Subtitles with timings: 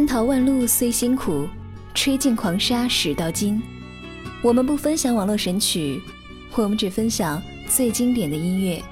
[0.00, 1.46] 千淘万漉虽辛苦，
[1.92, 3.60] 吹尽狂沙始到金。
[4.40, 6.00] 我们不分享网络神曲，
[6.54, 7.38] 我们只分享
[7.68, 8.82] 最经典的音乐。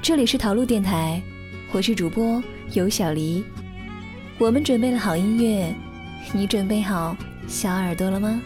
[0.00, 1.20] 这里是陶路电台，
[1.72, 2.40] 我是主播
[2.72, 3.42] 尤小黎。
[4.38, 5.74] 我们准备了好音乐，
[6.32, 7.16] 你准备好
[7.48, 8.40] 小耳朵了吗？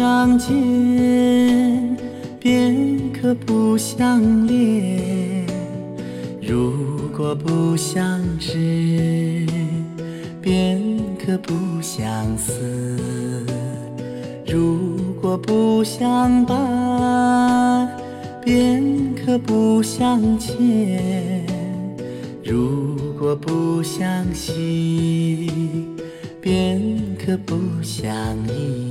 [0.00, 0.48] 相见，
[2.40, 5.44] 便可不相恋；
[6.40, 6.72] 如
[7.14, 9.44] 果不相知，
[10.40, 10.80] 便
[11.22, 12.54] 可不相思；
[14.46, 14.78] 如
[15.20, 17.86] 果不相伴，
[18.42, 20.56] 便可不相欠；
[22.42, 25.50] 如果不相惜，
[26.40, 26.80] 便
[27.18, 28.08] 可不相
[28.48, 28.89] 依。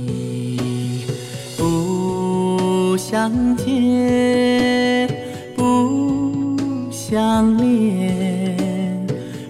[3.10, 5.08] 相见，
[5.56, 9.04] 不相恋，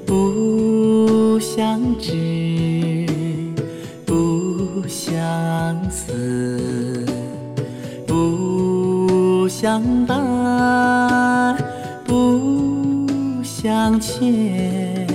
[0.07, 3.05] 不相知，
[4.07, 5.21] 不相
[5.91, 7.05] 思，
[8.07, 11.55] 不相伴，
[12.07, 15.07] 不相欠，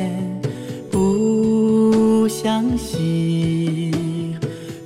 [0.91, 3.91] 不相惜，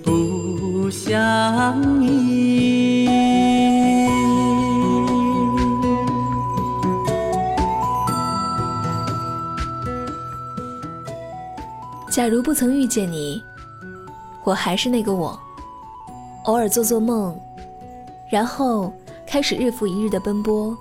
[0.02, 2.79] 不相依。
[12.20, 13.42] 假如不曾遇见你，
[14.44, 15.40] 我还是那个我，
[16.44, 17.34] 偶尔做做梦，
[18.30, 18.94] 然后
[19.26, 20.78] 开始日复一日的奔波，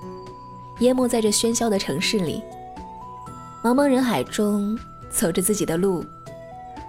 [0.80, 2.42] 淹没在这喧嚣的城市里。
[3.62, 4.76] 茫茫人海中
[5.12, 6.04] 走着自己的路，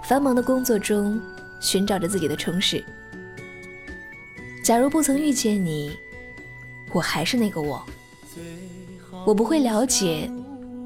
[0.01, 1.21] 繁忙的工作中
[1.59, 2.83] 寻找着自己的充实。
[4.63, 5.91] 假如不曾遇见你，
[6.91, 7.85] 我还是那个我，
[9.27, 10.27] 我不会了解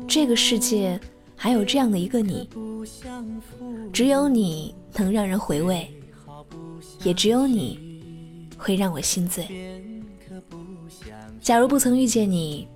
[0.05, 0.99] 这个世界
[1.37, 2.49] 还有这样的一个你。
[3.91, 5.87] 只有你能让人回味，
[7.03, 8.09] 也只有你
[8.57, 9.47] 会让我心醉。
[11.41, 12.67] 假如不曾遇见你，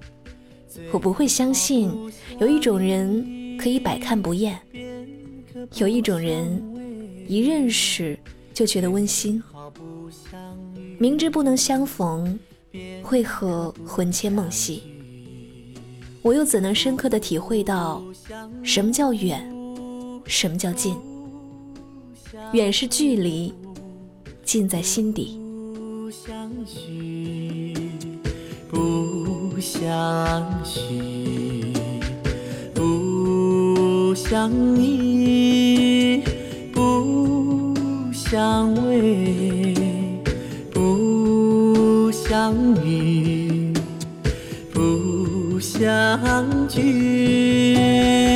[0.91, 1.91] 我不会相信
[2.39, 4.59] 有一种人可以百看不厌，
[5.75, 6.61] 有一种人
[7.27, 8.17] 一认识
[8.53, 9.41] 就觉得温馨。
[10.99, 12.37] 明知不能相逢，
[13.09, 14.83] 为何魂牵梦系？
[16.21, 18.03] 我又怎能深刻的体会到
[18.63, 19.56] 什么叫远？
[20.27, 20.95] 什么叫近？
[22.53, 23.53] 远是距离，
[24.43, 25.39] 近在心底。
[25.73, 27.73] 不相许，
[28.69, 31.73] 不相许，
[32.73, 34.51] 不相
[34.81, 36.21] 依，
[36.73, 37.73] 不
[38.13, 39.75] 相偎，
[40.71, 42.53] 不相
[42.85, 43.73] 遇，
[44.73, 48.26] 不相聚。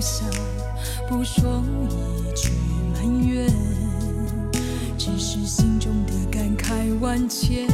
[0.00, 0.26] 想，
[1.08, 2.50] 不说一句
[2.94, 3.46] 埋怨，
[4.96, 7.66] 只是心中的感慨万千。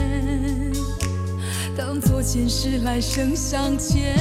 [1.77, 4.17] 当作前世来生相欠。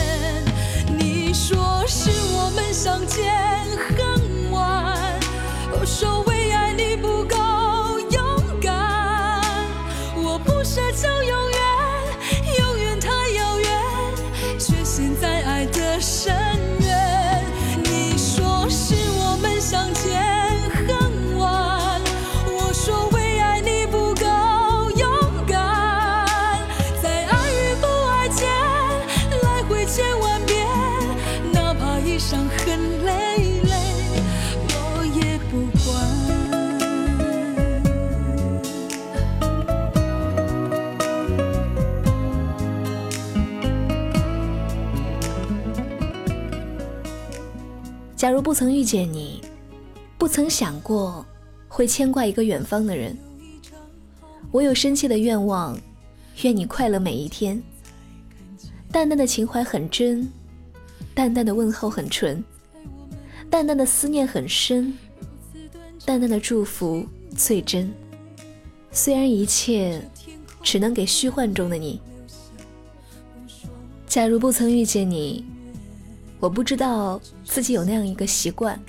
[0.97, 3.25] 你说是我们相见
[3.97, 5.19] 恨晚，
[5.71, 6.21] 我说
[48.45, 49.41] 不曾遇见你，
[50.19, 51.25] 不曾想过
[51.67, 53.17] 会牵挂一个远方的人，
[54.51, 55.75] 我有深切的愿望，
[56.43, 57.59] 愿你快乐每一天。
[58.91, 60.31] 淡淡的情怀很真，
[61.15, 62.43] 淡淡的问候很纯，
[63.49, 64.95] 淡淡的思念很深，
[66.05, 67.03] 淡淡的祝福
[67.35, 67.91] 最真。
[68.91, 70.07] 虽然一切
[70.61, 71.99] 只能给虚幻中的你。
[74.05, 75.43] 假如不曾遇见你，
[76.45, 78.79] 我不知道自己有那样一个习惯，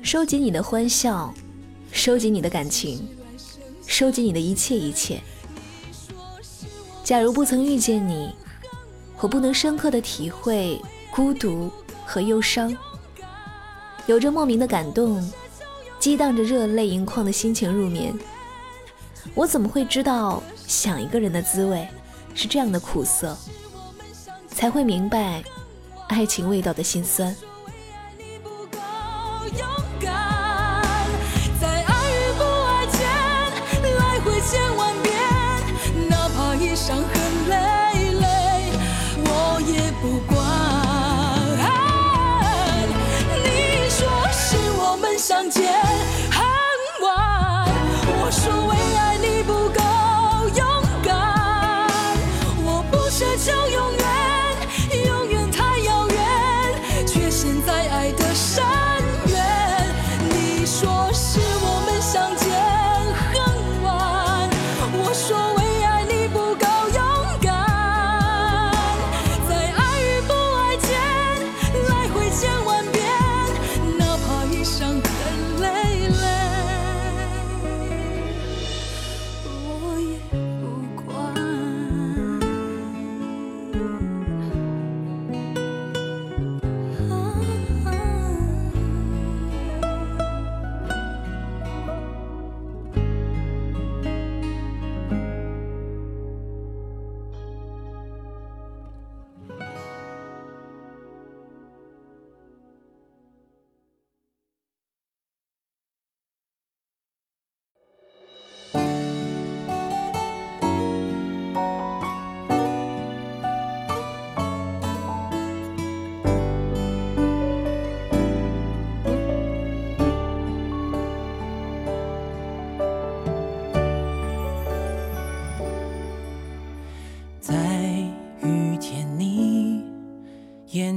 [0.00, 1.30] 收集你的欢笑，
[1.92, 3.06] 收集你的感情，
[3.86, 5.20] 收集你的一切一切。
[7.04, 8.34] 假如不曾遇见你，
[9.20, 10.80] 我不能深刻的体会
[11.10, 11.70] 孤独
[12.06, 12.74] 和忧伤，
[14.06, 15.22] 有着莫名的感动，
[15.98, 18.18] 激荡着热泪盈眶的心情入眠。
[19.34, 21.86] 我怎么会知道想一个人的滋味
[22.34, 23.36] 是这样的苦涩？
[24.48, 25.44] 才会明白
[26.10, 27.49] 爱情味道的心酸。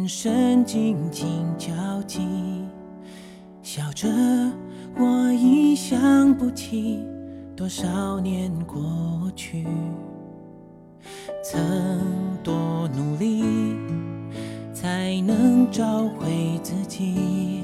[0.04, 2.20] 眼神紧紧交集，
[3.62, 4.10] 笑着
[4.98, 7.02] 我已想不起
[7.56, 9.66] 多少年过去，
[11.42, 11.58] 曾
[12.44, 13.46] 多努力
[14.74, 17.64] 才能找回自己。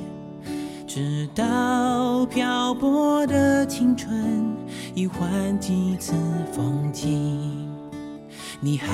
[0.88, 4.15] 直到漂泊的青春
[4.96, 6.13] 已换几次
[6.53, 7.59] 风景。
[8.62, 8.88] 你还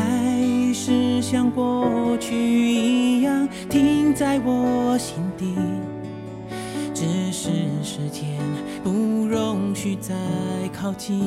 [0.75, 5.55] 是像过去一样停在我心底，
[6.93, 7.49] 只是
[7.81, 8.39] 时间
[8.83, 8.91] 不
[9.25, 10.13] 容许再
[10.71, 11.19] 靠近。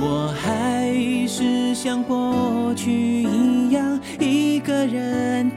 [0.00, 0.92] 我还
[1.28, 5.48] 是像过去一样一个人，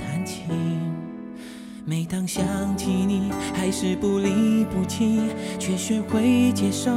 [1.89, 2.44] 每当想
[2.75, 5.22] 起你，还是不离不弃，
[5.58, 6.91] 却学会接受。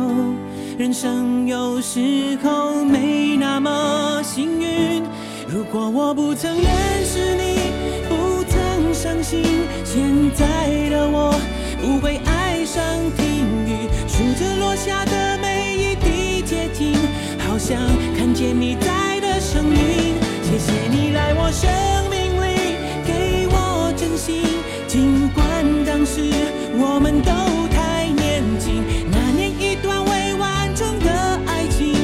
[0.77, 5.01] 人生有时候没那么幸运。
[5.47, 6.65] 如果我不曾认
[7.05, 7.71] 识你，
[8.09, 9.45] 不曾伤心，
[9.85, 10.03] 现
[10.35, 11.41] 在的我
[11.81, 12.83] 不会爱上
[13.17, 16.95] 听雨，数着落下的每一滴结晶，
[17.39, 17.79] 好像
[18.19, 20.17] 看见你在的声音。
[20.43, 21.71] 谢谢你来我生，
[24.91, 25.47] 尽管
[25.87, 26.21] 当时
[26.75, 27.31] 我们都
[27.69, 31.13] 太年轻，那年一段未完成的
[31.47, 31.95] 爱情，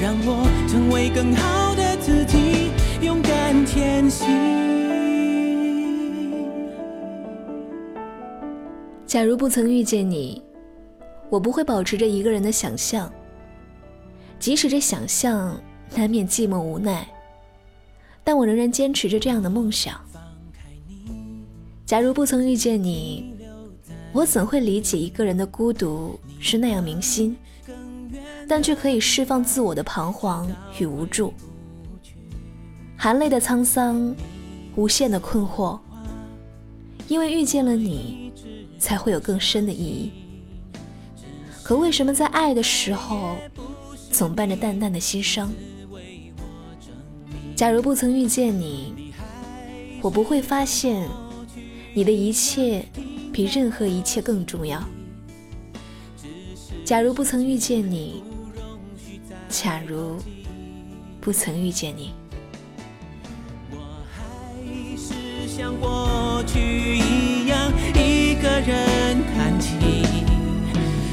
[0.00, 2.70] 让我成为更好的自己，
[3.04, 4.28] 勇敢前行。
[9.08, 10.40] 假如不曾遇见你，
[11.28, 13.12] 我不会保持着一个人的想象，
[14.38, 15.60] 即使这想象
[15.96, 17.08] 难免寂寞无奈，
[18.22, 20.00] 但我仍然坚持着这样的梦想。
[21.86, 23.32] 假如不曾遇见你，
[24.12, 27.36] 我怎会理解一个人的孤独是那样铭心，
[28.48, 30.50] 但却可以释放自我的彷徨
[30.80, 31.32] 与无助，
[32.96, 34.12] 含泪的沧桑，
[34.74, 35.78] 无限的困惑。
[37.06, 38.32] 因为遇见了你，
[38.80, 40.10] 才会有更深的意义。
[41.62, 43.36] 可为什么在爱的时候，
[44.10, 45.52] 总伴着淡淡的心伤？
[47.54, 49.12] 假如不曾遇见你，
[50.02, 51.08] 我不会发现。
[51.96, 52.84] 你的一切
[53.32, 54.84] 比任何一切更重要。
[56.84, 58.22] 假如不曾遇见你，
[59.48, 60.18] 假如
[61.22, 62.12] 不曾遇见你，
[63.70, 63.78] 我
[64.12, 69.78] 还是像过去一样一个人弹琴。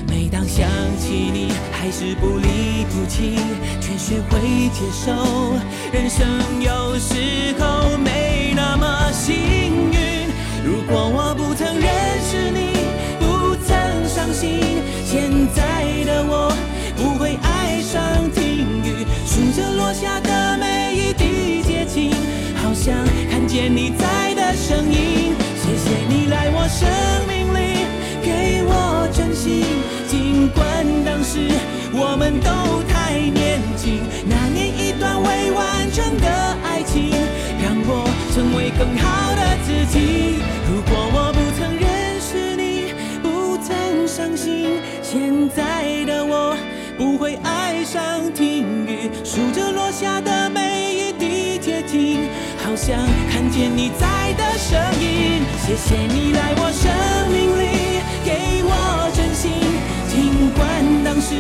[0.09, 3.37] 每当想起你，还是不离不弃，
[3.79, 5.13] 却学会接受。
[5.93, 6.27] 人生
[6.61, 9.33] 有时候没那么幸
[9.93, 10.02] 运。
[10.65, 11.89] 如果我不曾认
[12.24, 12.72] 识你，
[13.20, 13.75] 不曾
[14.08, 14.60] 伤心，
[15.05, 16.55] 现在的我
[16.96, 18.01] 不会爱上
[18.32, 22.12] 听雨，数着落下的每一滴结晶，
[22.63, 22.96] 好像
[23.29, 25.36] 看见你在的声音。
[25.62, 26.88] 谢谢你来我生
[27.27, 27.86] 命里，
[28.24, 29.65] 给我真心，
[30.08, 30.63] 尽管
[31.03, 31.51] 当时
[31.91, 36.52] 我们都太年轻，那年一段未完成的，
[38.63, 40.39] 为更好的自己。
[40.72, 41.86] 如果我不曾认
[42.22, 46.55] 识你，不曾伤心，现在的我
[46.98, 52.29] 不会爱上听雨，数着落下的每一滴结晶，
[52.63, 52.98] 好像
[53.29, 55.43] 看见你在的声音。
[55.60, 56.88] 谢谢你来我生
[57.36, 59.51] 命里，给我真心，
[60.08, 60.63] 尽管
[61.03, 61.36] 当时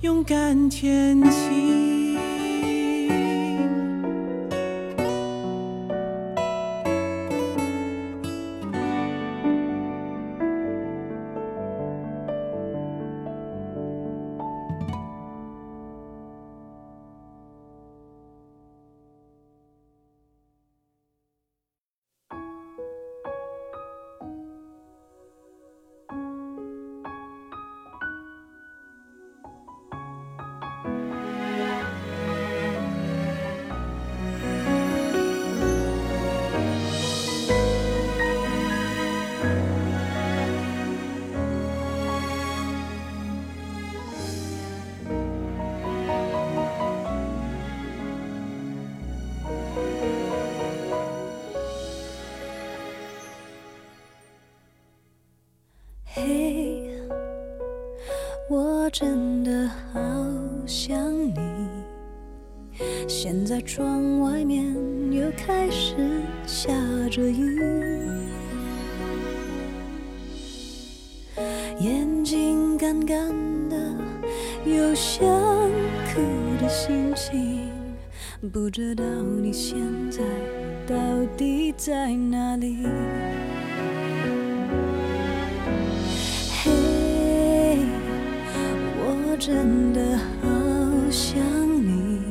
[0.00, 1.87] 勇敢前行。
[72.88, 73.18] 干干
[73.68, 73.76] 的，
[74.64, 75.20] 有想
[76.06, 76.22] 哭
[76.58, 77.68] 的心情。
[78.50, 79.04] 不知道
[79.42, 79.76] 你现
[80.10, 80.22] 在
[80.86, 80.96] 到
[81.36, 82.78] 底在哪里？
[89.04, 90.48] 我真的好
[91.10, 91.38] 想
[91.86, 92.22] 你，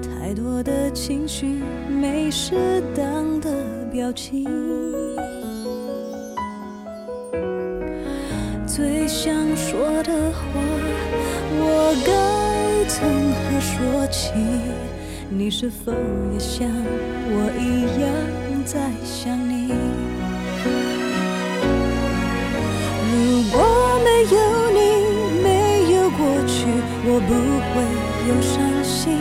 [0.00, 1.60] 太多的情绪
[2.00, 4.46] 没适当的表情，
[9.20, 10.38] 想说的话
[11.58, 12.12] 我该
[12.88, 12.94] 从
[13.34, 14.30] 何说起？
[15.28, 15.90] 你是否
[16.32, 16.68] 也像
[17.26, 18.06] 我一样
[18.64, 19.74] 在想你？
[23.10, 23.58] 如果
[24.04, 24.38] 没有
[24.70, 24.78] 你
[25.42, 25.46] 没
[25.94, 26.54] 有过去
[27.04, 27.30] 我不
[27.74, 27.74] 会
[28.28, 29.18] 有伤心。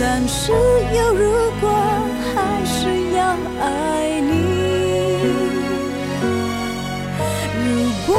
[0.00, 0.50] 但是
[0.96, 1.22] 有如
[1.60, 1.68] 果
[2.32, 3.20] 还是要
[3.60, 4.32] 爱你
[7.64, 7.68] 如
[8.06, 8.10] 果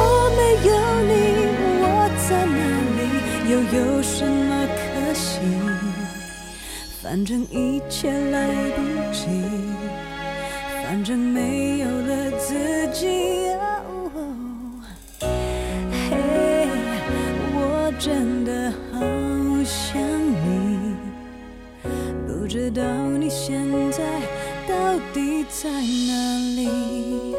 [7.09, 8.81] 反正一切来不
[9.13, 9.27] 及，
[10.83, 12.53] 反正没有了自
[12.91, 13.07] 己。
[15.21, 16.67] 嘿，
[17.55, 18.99] 我真的好
[19.63, 20.01] 想
[20.43, 20.97] 你，
[22.27, 22.83] 不知道
[23.17, 24.03] 你现在
[24.67, 27.37] 到底在哪里。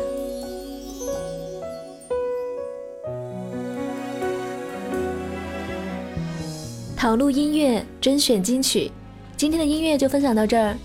[6.96, 8.90] 讨录音乐甄选金曲，
[9.38, 10.76] 今天的音乐就分享到这儿。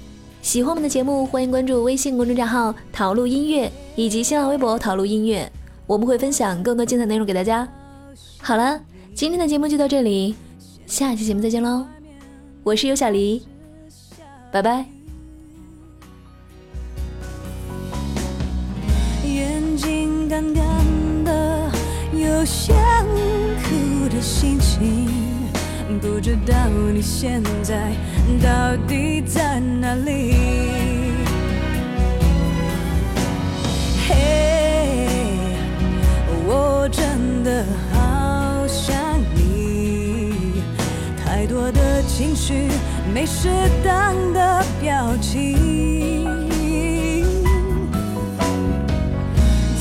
[0.44, 5.52] 喜欢我们的节目，欢迎关注微信公众账号“讨录音乐”以及新浪微博“讨录音乐”，
[5.88, 7.68] 我们会分享更多精彩内容给大家。
[8.38, 8.80] 好了，
[9.16, 10.36] 今天的节目就到这里，
[10.86, 11.84] 下期节目再见喽！
[12.62, 13.42] 我是尤小黎，
[14.52, 14.86] 拜拜。
[19.26, 20.64] 眼睛干干
[21.26, 21.72] 的，
[22.14, 22.78] 有想
[23.64, 25.10] 哭的心情，
[26.04, 26.54] 不知道
[26.94, 27.94] 你现在
[28.44, 30.36] 到底在哪里？
[34.06, 35.56] 嘿，
[36.46, 38.94] 我真的好想
[39.34, 40.62] 你，
[41.24, 42.68] 太多的情绪，
[43.14, 43.48] 没适
[43.82, 46.28] 当的表情。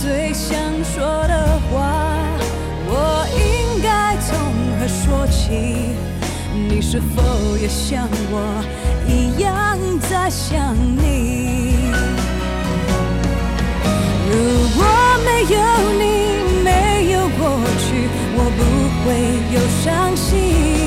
[0.00, 2.14] 最想说的话，
[2.86, 4.38] 我应该从
[4.78, 5.96] 何说起？
[6.74, 7.22] 你是否
[7.58, 8.64] 也像我
[9.06, 11.92] 一样在想你？
[14.30, 14.32] 如
[14.74, 14.82] 果
[15.22, 15.60] 没有
[16.00, 16.04] 你，
[16.64, 18.60] 没有过去，我不
[19.04, 19.06] 会
[19.52, 20.81] 有伤心。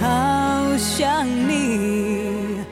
[0.00, 2.64] 好想你，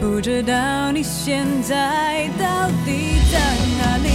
[0.00, 3.38] 不知道你现在到底在
[3.78, 4.08] 哪里？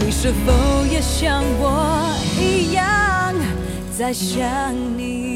[0.00, 0.52] 你是否
[0.90, 3.34] 也像我一样
[3.96, 5.27] 在想你？